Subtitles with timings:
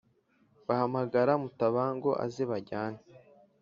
[0.67, 2.99] bahamagare mutabango aze bajyane